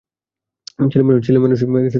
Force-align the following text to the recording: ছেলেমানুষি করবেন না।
ছেলেমানুষি 0.91 1.31
করবেন 1.33 1.51
না। 1.75 1.89